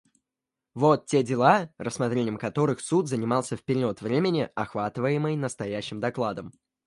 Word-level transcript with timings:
Вот 0.73 1.05
те 1.05 1.21
дела, 1.21 1.69
рассмотрением 1.77 2.37
которых 2.39 2.79
Суд 2.79 3.07
занимался 3.07 3.55
в 3.55 3.61
период 3.61 4.01
времени, 4.01 4.49
охватываемый 4.55 5.35
настоящим 5.35 5.99
докладом. 5.99 6.51